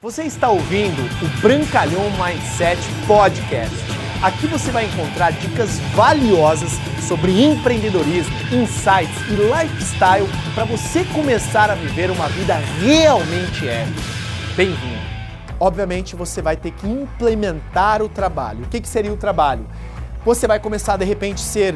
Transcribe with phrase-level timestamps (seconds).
[0.00, 3.74] Você está ouvindo o Brancalhão Mindset Podcast.
[4.22, 6.70] Aqui você vai encontrar dicas valiosas
[7.08, 14.00] sobre empreendedorismo, insights e lifestyle para você começar a viver uma vida realmente épica.
[14.56, 15.02] Bem-vindo!
[15.58, 18.66] Obviamente você vai ter que implementar o trabalho.
[18.66, 19.66] O que, que seria o trabalho?
[20.24, 21.74] Você vai começar de repente ser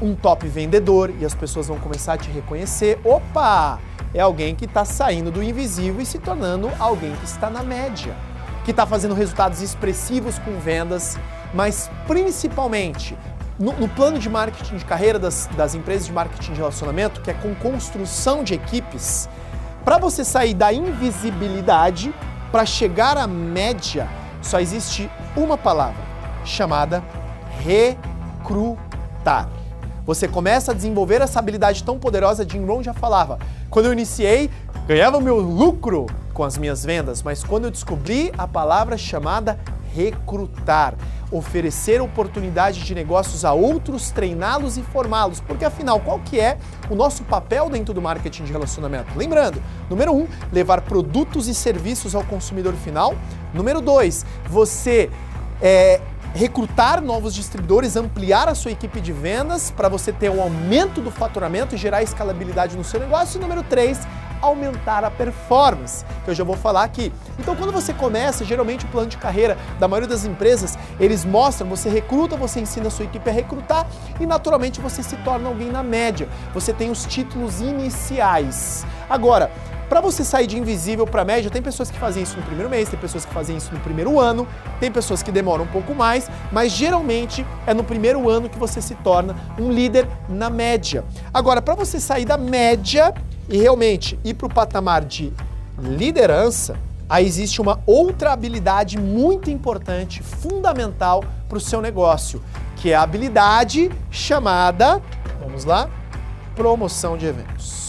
[0.00, 3.00] um top vendedor e as pessoas vão começar a te reconhecer.
[3.02, 3.80] Opa!
[4.14, 8.16] É alguém que está saindo do invisível e se tornando alguém que está na média,
[8.64, 11.18] que está fazendo resultados expressivos com vendas,
[11.52, 13.18] mas principalmente
[13.58, 17.30] no, no, plano de marketing de carreira das, das empresas de marketing de relacionamento, que
[17.30, 19.28] é com construção de equipes,
[19.84, 22.14] para você sair da invisibilidade
[22.50, 24.08] para chegar à média,
[24.40, 26.02] só existe uma palavra
[26.44, 27.02] chamada
[27.64, 29.48] recrutar.
[30.06, 32.46] Você começa a desenvolver essa habilidade tão poderosa.
[32.48, 33.38] Jim Rohn já falava:
[33.74, 34.52] quando eu iniciei,
[34.86, 39.58] ganhava meu lucro com as minhas vendas, mas quando eu descobri a palavra chamada
[39.92, 40.94] recrutar,
[41.28, 46.56] oferecer oportunidade de negócios a outros, treiná-los e formá-los, porque afinal, qual que é
[46.88, 49.18] o nosso papel dentro do marketing de relacionamento?
[49.18, 49.60] Lembrando,
[49.90, 53.12] número um, levar produtos e serviços ao consumidor final.
[53.52, 55.10] Número dois, você
[55.60, 56.00] é,
[56.34, 61.10] recrutar novos distribuidores, ampliar a sua equipe de vendas para você ter um aumento do
[61.10, 63.38] faturamento e gerar escalabilidade no seu negócio.
[63.38, 64.00] E número 3,
[64.42, 67.12] aumentar a performance, que eu já vou falar aqui.
[67.38, 71.68] Então, quando você começa, geralmente o plano de carreira da maioria das empresas, eles mostram,
[71.68, 73.86] você recruta, você ensina a sua equipe a recrutar
[74.18, 76.28] e naturalmente você se torna alguém na média.
[76.52, 78.84] Você tem os títulos iniciais.
[79.08, 79.50] Agora,
[79.88, 82.88] para você sair de invisível para média, tem pessoas que fazem isso no primeiro mês,
[82.88, 84.46] tem pessoas que fazem isso no primeiro ano,
[84.80, 88.80] tem pessoas que demoram um pouco mais, mas geralmente é no primeiro ano que você
[88.80, 91.04] se torna um líder na média.
[91.32, 93.14] Agora, para você sair da média
[93.48, 95.32] e realmente ir para o patamar de
[95.78, 96.76] liderança,
[97.08, 102.42] aí existe uma outra habilidade muito importante, fundamental para o seu negócio,
[102.76, 105.00] que é a habilidade chamada,
[105.40, 105.88] vamos lá,
[106.56, 107.83] promoção de eventos.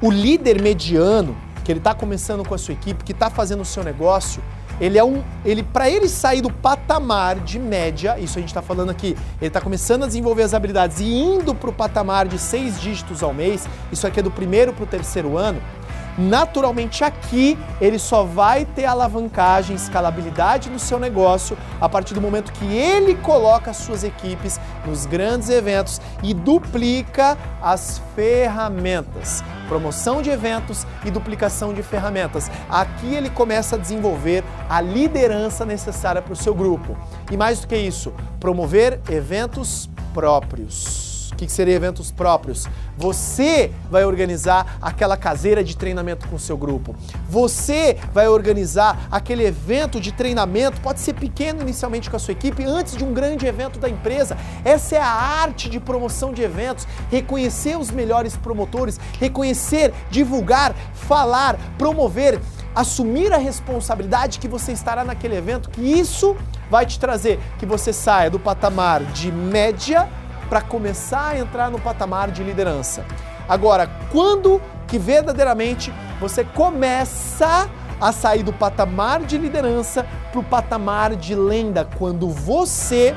[0.00, 3.64] O líder mediano, que ele está começando com a sua equipe, que está fazendo o
[3.64, 4.40] seu negócio,
[4.80, 8.62] ele é um, ele para ele sair do patamar de média, isso a gente está
[8.62, 12.38] falando aqui, ele está começando a desenvolver as habilidades e indo para o patamar de
[12.38, 15.60] seis dígitos ao mês, isso aqui é do primeiro para o terceiro ano
[16.18, 22.52] naturalmente aqui ele só vai ter alavancagem, escalabilidade no seu negócio a partir do momento
[22.52, 29.44] que ele coloca as suas equipes nos grandes eventos e duplica as ferramentas.
[29.68, 32.50] Promoção de eventos e duplicação de ferramentas.
[32.68, 36.96] Aqui ele começa a desenvolver a liderança necessária para o seu grupo.
[37.30, 41.07] E mais do que isso, promover eventos próprios.
[41.38, 42.66] O que seria eventos próprios?
[42.96, 46.96] Você vai organizar aquela caseira de treinamento com o seu grupo.
[47.30, 52.64] Você vai organizar aquele evento de treinamento, pode ser pequeno inicialmente com a sua equipe,
[52.64, 54.36] antes de um grande evento da empresa.
[54.64, 61.56] Essa é a arte de promoção de eventos, reconhecer os melhores promotores, reconhecer, divulgar, falar,
[61.78, 62.40] promover,
[62.74, 66.36] assumir a responsabilidade que você estará naquele evento, que isso
[66.68, 70.08] vai te trazer que você saia do patamar de média
[70.48, 73.04] para começar a entrar no patamar de liderança.
[73.48, 77.68] Agora, quando que verdadeiramente você começa
[78.00, 83.14] a sair do patamar de liderança para o patamar de lenda, quando você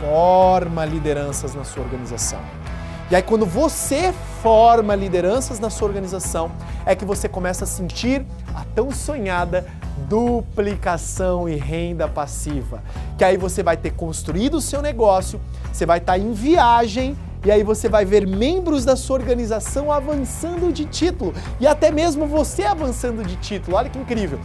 [0.00, 2.40] forma lideranças na sua organização.
[3.10, 6.50] E aí, quando você forma lideranças na sua organização,
[6.86, 8.24] é que você começa a sentir
[8.54, 9.66] a tão sonhada
[10.08, 12.82] duplicação e renda passiva.
[13.16, 15.40] Que aí você vai ter construído o seu negócio,
[15.72, 20.72] você vai estar em viagem e aí você vai ver membros da sua organização avançando
[20.72, 23.76] de título e até mesmo você avançando de título.
[23.76, 24.38] Olha que incrível.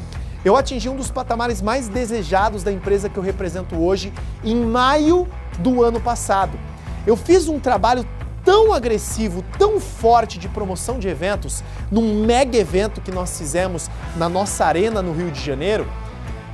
[0.44, 5.28] Eu atingi um dos patamares mais desejados da empresa que eu represento hoje em maio
[5.60, 6.58] do ano passado.
[7.06, 8.06] Eu fiz um trabalho
[8.44, 14.30] tão agressivo, tão forte de promoção de eventos, num mega evento que nós fizemos na
[14.30, 15.88] nossa arena no Rio de Janeiro.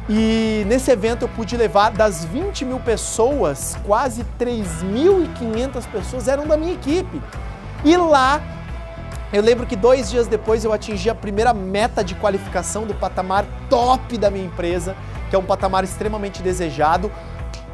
[0.08, 6.56] E nesse evento eu pude levar das 20 mil pessoas, quase 3.500 pessoas eram da
[6.56, 7.22] minha equipe.
[7.84, 8.42] E lá,
[9.34, 13.46] eu lembro que dois dias depois eu atingi a primeira meta de qualificação do patamar
[13.70, 14.96] top da minha empresa,
[15.30, 17.12] que é um patamar extremamente desejado,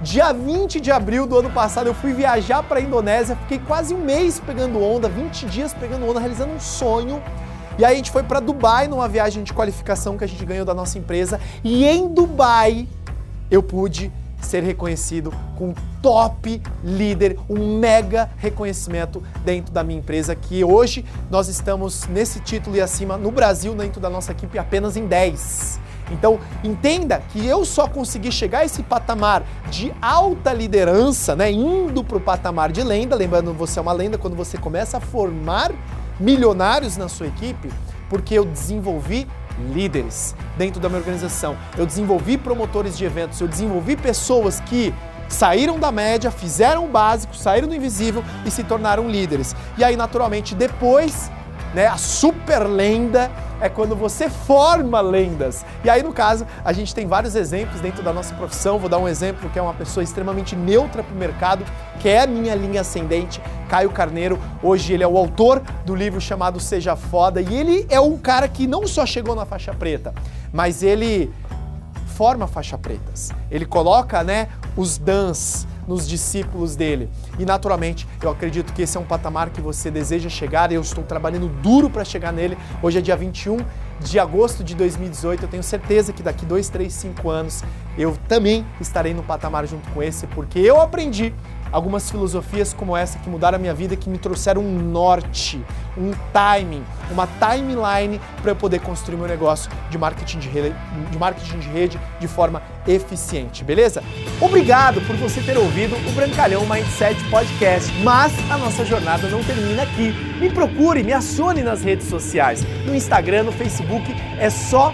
[0.01, 3.93] Dia 20 de abril do ano passado eu fui viajar para a Indonésia, fiquei quase
[3.93, 7.21] um mês pegando onda, 20 dias pegando onda, realizando um sonho.
[7.77, 10.65] E aí a gente foi para Dubai numa viagem de qualificação que a gente ganhou
[10.65, 11.39] da nossa empresa.
[11.63, 12.87] E em Dubai
[13.51, 14.11] eu pude
[14.41, 21.47] ser reconhecido com top líder, um mega reconhecimento dentro da minha empresa, que hoje nós
[21.47, 25.79] estamos nesse título e acima no Brasil, dentro da nossa equipe, apenas em 10.
[26.11, 32.03] Então, entenda que eu só consegui chegar a esse patamar de alta liderança, né, indo
[32.03, 35.71] para o patamar de lenda, lembrando você é uma lenda quando você começa a formar
[36.19, 37.71] milionários na sua equipe,
[38.09, 39.27] porque eu desenvolvi
[39.73, 41.55] líderes dentro da minha organização.
[41.77, 44.93] Eu desenvolvi promotores de eventos, eu desenvolvi pessoas que
[45.29, 49.55] saíram da média, fizeram o básico, saíram do invisível e se tornaram líderes.
[49.77, 51.31] E aí, naturalmente, depois,
[51.73, 53.31] né, a super lenda
[53.61, 55.63] é quando você forma lendas.
[55.83, 58.79] E aí, no caso, a gente tem vários exemplos dentro da nossa profissão.
[58.79, 61.63] Vou dar um exemplo que é uma pessoa extremamente neutra para o mercado,
[61.99, 63.39] que é a minha linha ascendente,
[63.69, 64.39] Caio Carneiro.
[64.63, 68.47] Hoje ele é o autor do livro chamado Seja Foda e ele é um cara
[68.47, 70.13] que não só chegou na faixa preta,
[70.51, 71.31] mas ele
[72.15, 73.31] forma faixa pretas.
[73.49, 77.09] Ele coloca, né, os dans nos discípulos dele.
[77.37, 81.03] E naturalmente, eu acredito que esse é um patamar que você deseja chegar eu estou
[81.03, 82.57] trabalhando duro para chegar nele.
[82.81, 83.57] Hoje é dia 21
[83.99, 85.43] de agosto de 2018.
[85.43, 87.63] Eu tenho certeza que daqui 2, 3, 5 anos
[87.97, 91.33] eu também estarei no patamar junto com esse, porque eu aprendi
[91.71, 95.63] algumas filosofias como essa que mudaram a minha vida, que me trouxeram um norte,
[95.97, 100.75] um timing, uma timeline para eu poder construir meu negócio de marketing de, rede,
[101.11, 104.03] de marketing de rede de forma eficiente, beleza?
[104.39, 109.83] Obrigado por você ter ouvido o Brancalhão Mindset Podcast, mas a nossa jornada não termina
[109.83, 110.11] aqui.
[110.39, 114.93] Me procure, me acione nas redes sociais, no Instagram, no Facebook, é só